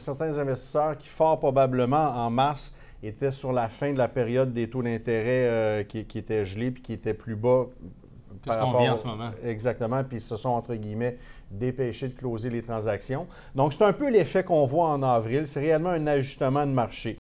[0.00, 4.52] a certains investisseurs qui, fort probablement en mars, étaient sur la fin de la période
[4.52, 7.66] des taux d'intérêt qui, qui, étaient gelés puis qui étaient plus bas
[8.44, 9.30] que ce qu'on vit en ce moment.
[9.44, 11.16] Exactement, puis ils se sont, entre guillemets,
[11.50, 13.26] dépêchés de closer les transactions.
[13.54, 15.46] Donc, c'est un peu l'effet qu'on voit en avril.
[15.46, 17.18] C'est réellement un ajustement de marché.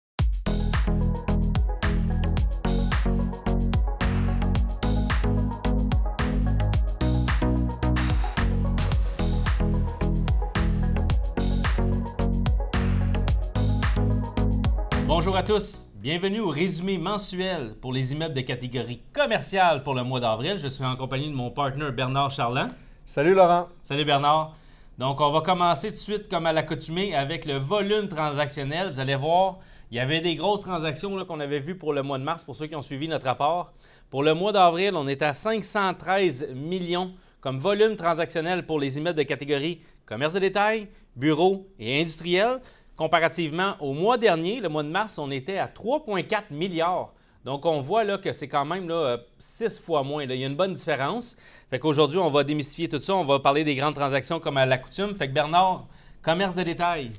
[15.23, 15.88] Bonjour à tous.
[15.95, 20.59] Bienvenue au résumé mensuel pour les immeubles de catégorie commerciale pour le mois d'avril.
[20.62, 22.68] Je suis en compagnie de mon partenaire Bernard Charland.
[23.05, 23.70] Salut Laurent.
[23.84, 24.54] Salut Bernard.
[24.98, 28.91] Donc, on va commencer tout de suite, comme à l'accoutumée, avec le volume transactionnel.
[28.91, 29.59] Vous allez voir,
[29.91, 32.55] il y avait des grosses transactions qu'on avait vues pour le mois de mars, pour
[32.55, 33.71] ceux qui ont suivi notre rapport.
[34.10, 39.20] Pour le mois d'avril, on est à 513 millions comme volume transactionnel pour les immeubles
[39.20, 42.60] de catégorie commerce de détail, bureau et industriel.
[43.03, 47.13] Comparativement au mois dernier, le mois de mars, on était à 3,4 milliards.
[47.43, 48.90] Donc, on voit là que c'est quand même
[49.37, 50.23] six fois moins.
[50.23, 51.35] Il y a une bonne différence.
[51.70, 53.13] Fait qu'aujourd'hui, on va démystifier tout ça.
[53.15, 55.13] On va parler des grandes transactions comme à la coutume.
[55.15, 55.85] Fait que Bernard,
[56.21, 57.09] commerce de détail.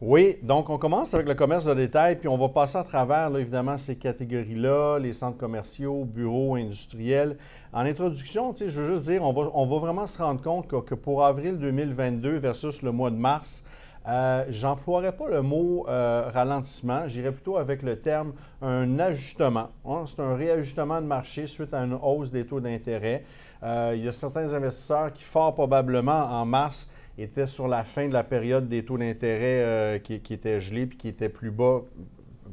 [0.00, 3.36] Oui, donc on commence avec le commerce de détail, puis on va passer à travers,
[3.36, 7.36] évidemment, ces catégories-là, les centres commerciaux, bureaux, industriels.
[7.74, 10.94] En introduction, je veux juste dire, on va, on va vraiment se rendre compte que
[10.94, 13.62] pour avril 2022 versus le mois de mars,
[14.08, 18.32] euh, J'emploierais pas le mot euh, ralentissement, j'irais plutôt avec le terme
[18.62, 19.68] un ajustement.
[19.84, 20.04] Hein.
[20.06, 23.24] C'est un réajustement de marché suite à une hausse des taux d'intérêt.
[23.62, 28.06] Euh, il y a certains investisseurs qui, fort probablement en mars, étaient sur la fin
[28.06, 31.80] de la période des taux d'intérêt qui, qui, étaient gelés puis qui étaient plus bas.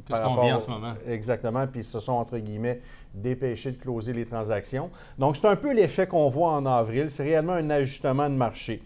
[0.08, 0.94] Que ce qu'on vit en ce moment?
[1.06, 2.80] Exactement, puis ils se sont, entre guillemets,
[3.14, 4.90] dépêchés de closer les transactions.
[5.18, 7.08] Donc, c'est un peu l'effet qu'on voit en avril.
[7.08, 8.82] C'est réellement un ajustement de marché.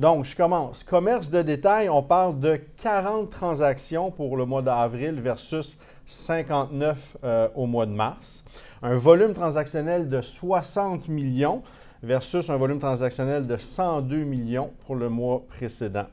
[0.00, 0.82] Donc, je commence.
[0.82, 7.48] Commerce de détail, on parle de 40 transactions pour le mois d'avril versus 59 euh,
[7.54, 8.42] au mois de mars.
[8.80, 11.62] Un volume transactionnel de 60 millions
[12.02, 16.06] versus un volume transactionnel de 102 millions pour le mois précédent.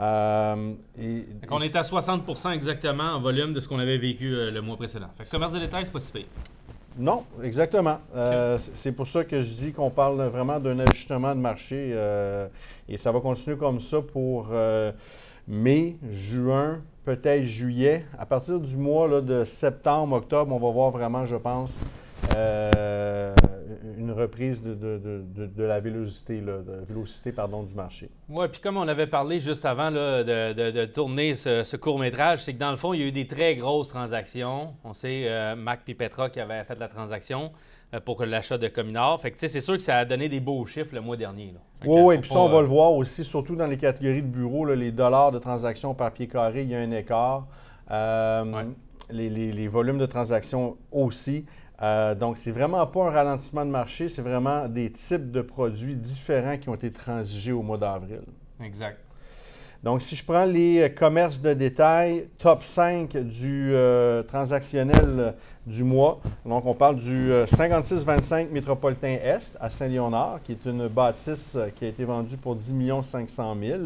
[0.00, 0.72] Euh,
[1.48, 4.76] on est à 60% exactement en volume de ce qu'on avait vécu euh, le mois
[4.76, 5.10] précédent.
[5.30, 6.26] Commerce de détail, c'est pas si.
[6.98, 7.98] Non, exactement.
[8.14, 12.48] Euh, c'est pour ça que je dis qu'on parle vraiment d'un ajustement de marché euh,
[12.88, 14.92] et ça va continuer comme ça pour euh,
[15.48, 18.04] mai, juin, peut-être juillet.
[18.18, 21.80] À partir du mois de septembre, octobre, on va voir vraiment, je pense,
[23.98, 28.10] une reprise de, la vélocité, de vélocité pardon, du marché.
[28.28, 32.70] Oui, puis comme on avait parlé juste avant de, tourner ce, court-métrage, c'est que dans
[32.70, 34.74] le fond, il y a eu des très grosses transactions.
[34.84, 37.52] On sait, euh, Mac et Petra qui avaient fait la transaction
[37.94, 39.20] euh, pour l'achat de Cominor.
[39.20, 41.54] Fait que c'est sûr que ça a donné des beaux chiffres le mois dernier.
[41.84, 44.66] Oui, oui, puis ça, on va le voir aussi, surtout dans les catégories de bureaux,
[44.66, 47.46] les dollars de transactions par pied carré, il y a un écart.
[47.90, 48.64] Euh,
[49.10, 51.44] les, volumes de transactions aussi.
[51.82, 55.96] Euh, donc, c'est vraiment pas un ralentissement de marché, c'est vraiment des types de produits
[55.96, 58.22] différents qui ont été transigés au mois d'avril.
[58.62, 58.98] Exact.
[59.82, 65.34] Donc, si je prends les commerces de détail, top 5 du euh, transactionnel
[65.66, 70.86] du mois, donc on parle du 5625 euh, Métropolitain Est à Saint-Léonard, qui est une
[70.86, 73.78] bâtisse qui a été vendue pour 10 500 000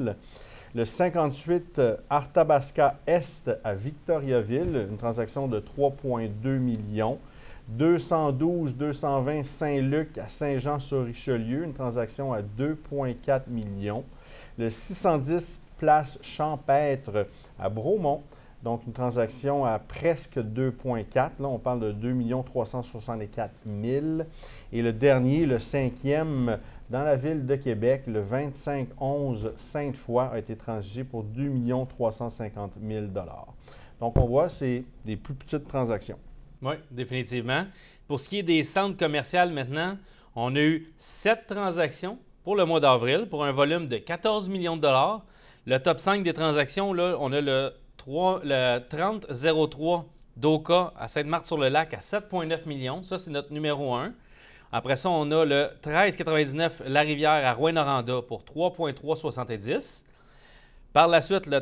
[0.74, 1.80] le 58
[2.10, 7.18] Arthabasca Est à Victoriaville, une transaction de 3,2 millions.
[7.74, 14.04] 212-220 Saint-Luc à Saint-Jean-sur-Richelieu, une transaction à 2,4 millions.
[14.58, 17.26] Le 610 Place Champêtre
[17.58, 18.22] à Bromont,
[18.62, 21.14] donc une transaction à presque 2,4.
[21.14, 23.52] Là, on parle de 2 364
[23.82, 24.06] 000.
[24.72, 30.56] Et le dernier, le cinquième, dans la ville de Québec, le 2511 Sainte-Foy a été
[30.56, 31.50] transigé pour 2
[31.88, 33.06] 350 000
[34.00, 36.18] Donc, on voit, c'est les plus petites transactions.
[36.62, 37.66] Oui, définitivement.
[38.08, 39.98] Pour ce qui est des centres commerciaux maintenant,
[40.34, 44.76] on a eu sept transactions pour le mois d'avril pour un volume de 14 millions
[44.76, 45.24] de dollars.
[45.66, 50.06] Le top 5 des transactions, là, on a le, 3, le 3003
[50.36, 53.02] d'Oka à Sainte-Marthe-sur-le-Lac à 7,9 millions.
[53.02, 54.12] Ça, c'est notre numéro 1.
[54.72, 60.04] Après ça, on a le 1399 La Rivière à Rouen-Noranda pour 3,370.
[60.92, 61.60] Par la suite, le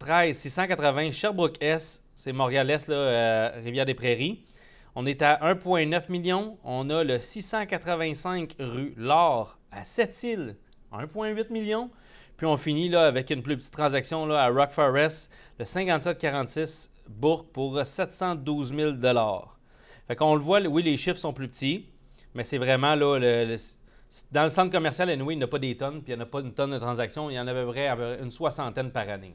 [0.00, 4.44] 13 680 Sherbrooke-S c'est Montréal-Est, euh, Rivière-des-Prairies.
[4.94, 6.58] On est à 1,9 million.
[6.64, 10.56] On a le 685 rue L'Or à Sept-Îles,
[10.92, 11.90] 1,8 million.
[12.36, 16.90] Puis on finit là, avec une plus petite transaction là, à Rock Forest, le 5746
[17.08, 18.92] Bourg pour 712 000
[20.06, 21.86] Fait qu'on le voit, oui, les chiffres sont plus petits,
[22.34, 23.18] mais c'est vraiment là,
[24.30, 26.24] Dans le centre commercial, anyway, il n'y a pas des tonnes, puis il n'y en
[26.24, 27.30] a pas une tonne de transactions.
[27.30, 27.88] Il y en avait vrai
[28.20, 29.34] une soixantaine par année.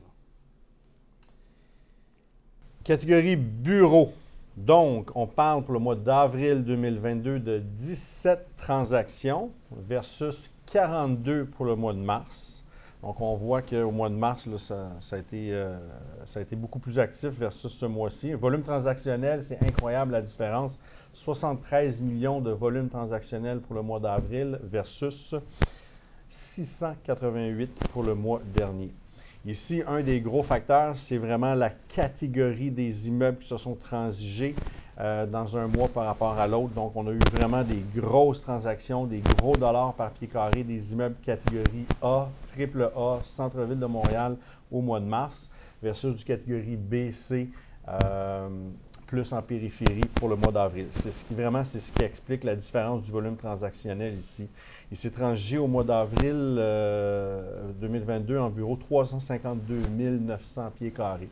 [2.85, 4.13] Catégorie bureau.
[4.55, 11.75] Donc, on parle pour le mois d'avril 2022 de 17 transactions versus 42 pour le
[11.75, 12.63] mois de mars.
[13.01, 15.79] Donc, on voit qu'au mois de mars, ça, a été, euh,
[16.25, 18.33] ça a été beaucoup plus actif versus ce mois-ci.
[18.33, 20.77] Volume transactionnel, c'est incroyable la différence.
[21.11, 25.33] 73 millions de volume transactionnel pour le mois d'avril versus
[26.29, 28.91] 688 pour le mois dernier.
[29.47, 34.55] Ici, un des gros facteurs, c'est vraiment la catégorie des immeubles qui se sont transigés
[34.99, 36.73] euh, dans un mois par rapport à l'autre.
[36.73, 40.93] Donc, on a eu vraiment des grosses transactions, des gros dollars par pied carré, des
[40.93, 44.35] immeubles catégorie A, triple A, centre-ville de Montréal
[44.71, 45.51] au mois de mars,
[45.83, 47.47] versus du catégorie B, C,
[47.87, 48.49] euh,
[49.05, 50.87] plus en périphérie pour le mois d'avril.
[50.91, 54.49] C'est ce qui vraiment, c'est ce qui explique la différence du volume transactionnel ici.
[54.91, 56.55] Il s'est transgé au mois d'avril
[57.79, 61.29] 2022 euh, en bureau 352 900 pieds carrés.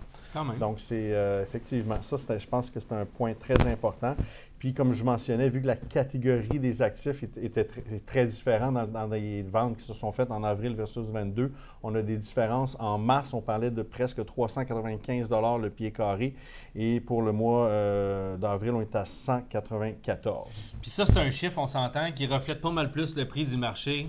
[0.60, 4.16] Donc, c'est euh, effectivement, ça, je pense que c'est un point très important.
[4.64, 7.68] Puis, comme je mentionnais, vu que la catégorie des actifs était
[8.06, 11.52] très, différente dans, les ventes qui se sont faites en avril versus 22,
[11.84, 12.78] on a des différences.
[12.80, 15.30] En mars, on parlait de presque 395
[15.62, 16.34] le pied carré.
[16.78, 20.76] Et pour le mois euh, d'avril, on est à 194.
[20.82, 23.58] Puis ça, c'est un chiffre, on s'entend, qui reflète pas mal plus le prix du
[23.58, 24.08] marché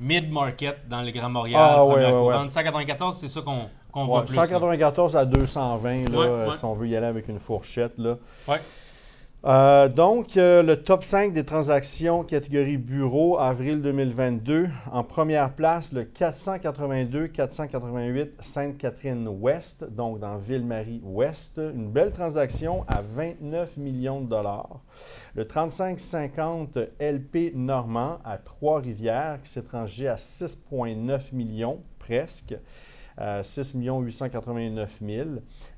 [0.00, 1.62] mid-market dans le Grand Montréal.
[1.76, 4.34] Ah, ouais, ouais, 194, c'est ça qu'on qu'on voit plus.
[4.34, 7.96] 194 à 220, là, si on veut y aller avec une fourchette.
[7.98, 8.16] Là.
[9.44, 14.68] Euh, donc, euh, le top 5 des transactions catégorie bureau, avril 2022.
[14.92, 21.60] En première place, le 482-488 Sainte-Catherine-Ouest, donc dans Ville-Marie-Ouest.
[21.74, 24.78] Une belle transaction à 29 millions de dollars.
[25.34, 32.54] Le 3550 LP Normand à Trois-Rivières, qui s'est rangé à 6,9 millions presque.
[33.18, 35.28] 6 889 000.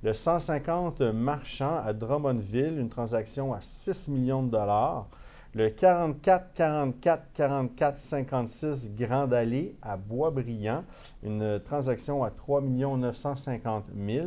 [0.03, 5.09] Le 150 marchand à Drummondville, une transaction à 6 millions de dollars.
[5.55, 10.83] Le 44 44 44 56 Grande Allée à Boisbriand,
[11.23, 14.27] une transaction à 3 950 000.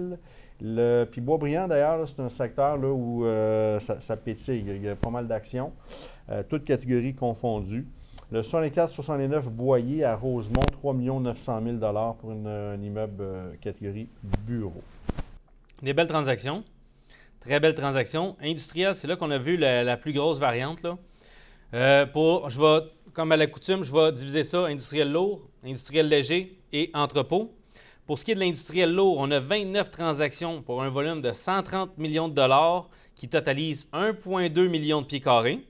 [0.62, 4.64] Le, puis Boisbriand, d'ailleurs, c'est un secteur où euh, ça, pétille.
[4.68, 5.74] Il y a pas mal d'actions,
[6.30, 7.88] euh, toutes catégories confondues.
[8.30, 11.78] Le 64-69 Boyer à Rosemont, 3 900 000
[12.20, 14.10] pour un immeuble euh, catégorie
[14.46, 14.84] bureau.
[15.82, 16.66] Des belles transactions.
[17.40, 18.36] Très belles transactions.
[18.42, 20.84] Industriel, c'est là qu'on a vu la, plus grosse variante.
[20.84, 20.98] Là.
[21.74, 22.06] Euh,
[23.14, 27.54] comme à la coutume, je vais diviser ça industriel lourd, industriel léger et entrepôt.
[28.06, 31.32] Pour ce qui est de l'industriel lourd, on a 29 transactions pour un volume de
[31.32, 35.66] 130 millions de dollars qui totalise 1,2 million de pieds carrés.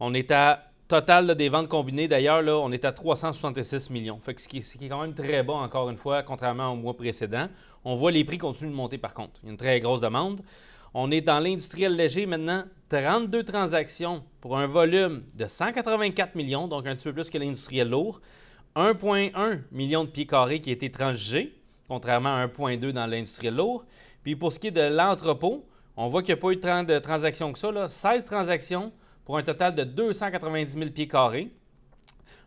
[0.00, 4.20] On est à Total des ventes combinées, d'ailleurs, là, on est à 366 millions.
[4.20, 7.48] Ce, qui est, quand même très bas, encore une fois, contrairement au mois précédent.
[7.84, 9.40] On voit les prix continuent de monter par contre.
[9.42, 10.42] Il y a une très grosse demande.
[10.94, 16.86] On est dans l'industriel léger maintenant, 32 transactions pour un volume de 184 millions, donc
[16.86, 18.20] un petit peu plus que l'industriel lourd.
[18.76, 21.58] 1,1 million de pieds carrés qui a été transigé,
[21.88, 23.84] contrairement à 1,2 dans l'industriel lourd.
[24.22, 25.66] Puis pour ce qui est de l'entrepôt,
[25.96, 27.72] on voit qu'il n'y a pas eu tant de transactions que ça.
[27.72, 27.88] Là.
[27.88, 28.92] 16 transactions
[29.26, 31.50] pour un total de 290 000 pieds carrés,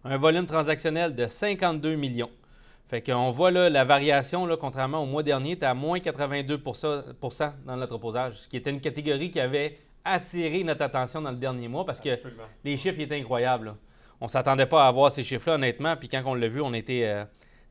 [0.06, 2.32] un volume transactionnel de 52 millions.
[2.88, 7.52] Fait qu'on voit là, la variation, là, contrairement au mois dernier, était à moins 82%
[7.66, 11.68] dans l'entreposage, ce qui était une catégorie qui avait attiré notre attention dans le dernier
[11.68, 12.10] mois parce que
[12.64, 13.76] les chiffres étaient incroyables.
[14.22, 16.74] On ne s'attendait pas à avoir ces chiffres-là, honnêtement, puis quand on l'a vu, on
[16.74, 17.26] était euh,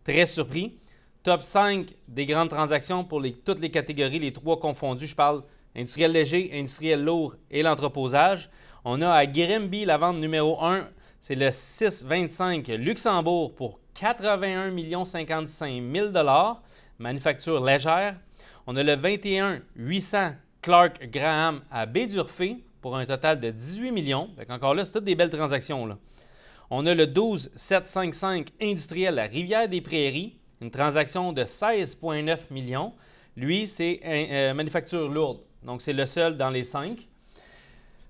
[0.05, 0.79] très surpris.
[1.23, 5.43] Top 5 des grandes transactions pour toutes les catégories, les trois confondus, je parle
[5.75, 8.51] industriel léger, industriel lourd et l'entreposage.
[8.85, 15.83] On a à Grimby la vente numéro 1, c'est le 625 Luxembourg pour 81 55
[15.93, 16.13] 000
[16.99, 18.17] manufacture légère.
[18.69, 20.33] On a le 21 800
[20.63, 24.31] Clark Graham à Baie-d'Urfé pour un total de 18 millions.
[24.49, 25.99] encore là, c'est toutes des belles transactions.
[26.71, 32.93] On a le 12 755 industriel à Rivière-des-Prairies, une transaction de 16,9 millions.
[33.37, 35.41] Lui, c'est euh, manufacture lourde.
[35.65, 37.09] Donc, c'est le seul dans les cinq.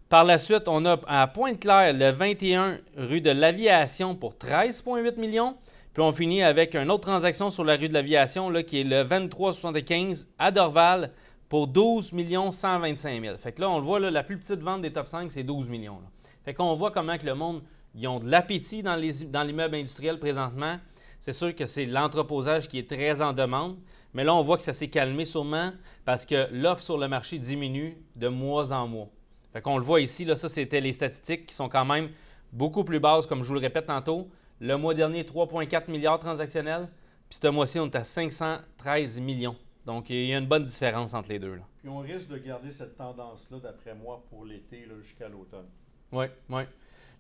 [0.09, 5.55] Par la suite, on a à Pointe-Claire le 21 rue de l'Aviation pour 13,8 millions.
[5.93, 9.05] Puis on finit avec une autre transaction sur la rue de l'Aviation qui est le
[9.05, 11.13] 2375 à Dorval
[11.51, 12.15] pour 12
[12.51, 13.37] 125 000.
[13.37, 15.69] Fait que là, on le voit, la plus petite vente des top 5, c'est 12
[15.69, 15.99] millions.
[16.43, 17.61] Fait qu'on voit comment que le monde,
[17.95, 20.79] ils ont de l'appétit dans, dans l'immeuble industriel présentement.
[21.21, 23.77] C'est sûr que c'est l'entreposage qui est très en demande.
[24.15, 25.73] Mais là, on voit que ça s'est calmé sûrement
[26.07, 29.11] parce que l'offre sur le marché diminue de mois en mois.
[29.59, 32.11] Fait qu'on le voit ici, là, ça c'était les statistiques qui sont quand même
[32.53, 34.29] beaucoup plus basse, comme je vous le répète tantôt.
[34.61, 36.89] Le mois dernier, 3,4 milliards transactionnels.
[37.29, 39.57] Puis ce mois-ci, on est à 513 millions.
[39.85, 41.57] Donc, il y a une bonne différence entre les deux.
[41.57, 41.63] Là.
[41.81, 45.67] Puis on risque de garder cette tendance-là, d'après moi, pour l'été jusqu'à l'automne.
[46.13, 46.63] Oui, oui.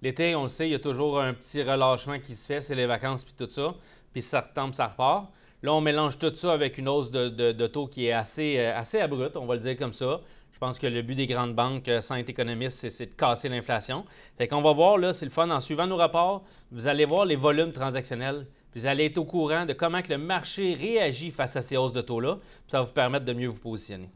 [0.00, 2.76] L'été, on le sait, il y a toujours un petit relâchement qui se fait, c'est
[2.76, 3.74] les vacances puis tout ça.
[4.12, 5.32] Puis ça retombe, ça repart.
[5.64, 9.00] Là, on mélange tout ça avec une hausse de, taux qui est assez, euh, assez
[9.00, 10.20] abrupte, on va le dire comme ça.
[10.58, 13.48] Je pense que le but des grandes banques, euh, sans être économiste, c'est de casser
[13.48, 14.04] l'inflation.
[14.36, 17.26] Fait qu'on va voir, là, c'est le fun, en suivant nos rapports, vous allez voir
[17.26, 21.54] les volumes transactionnels, vous allez être au courant de comment que le marché réagit face
[21.54, 24.10] à ces hausses de taux-là, ça va vous permettre de mieux vous positionner.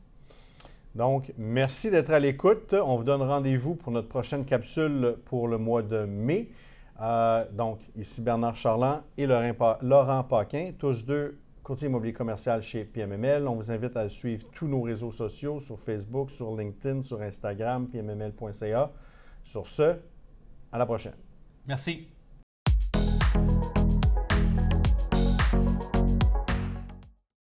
[0.97, 2.75] Donc, merci d'être à l'écoute.
[2.75, 6.51] On vous donne rendez-vous pour notre prochaine capsule pour le mois de mai.
[7.01, 13.47] Euh, donc, ici Bernard Charland et Laurent Paquin, tous deux courtiers immobilier commercial chez PMML.
[13.47, 17.89] On vous invite à suivre tous nos réseaux sociaux sur Facebook, sur LinkedIn, sur Instagram,
[17.89, 18.93] pmml.ca.
[19.45, 19.97] Sur ce,
[20.71, 21.15] à la prochaine.
[21.67, 22.09] Merci.